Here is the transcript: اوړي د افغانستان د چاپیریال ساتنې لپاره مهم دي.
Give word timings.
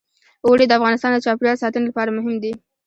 اوړي 0.47 0.65
د 0.67 0.71
افغانستان 0.79 1.11
د 1.13 1.17
چاپیریال 1.25 1.61
ساتنې 1.63 1.85
لپاره 1.89 2.15
مهم 2.17 2.35
دي. 2.43 2.51